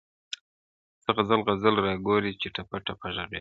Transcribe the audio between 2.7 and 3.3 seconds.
ټپه ږغېږې,